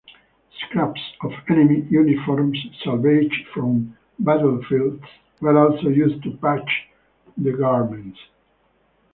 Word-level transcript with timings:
Scraps 0.59 0.99
of 1.21 1.31
enemy 1.47 1.81
uniforms 1.91 2.57
salvaged 2.83 3.45
from 3.53 3.95
battlefields 4.17 5.03
were 5.41 5.55
also 5.55 5.89
used 5.89 6.23
to 6.23 6.35
patch 6.37 6.89
the 7.37 7.51
garments. 7.51 8.17